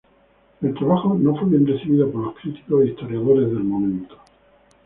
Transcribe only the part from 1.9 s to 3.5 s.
por los críticos e historiadores